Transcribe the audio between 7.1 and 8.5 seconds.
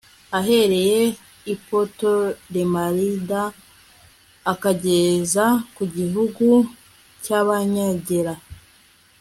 cy'abanyagera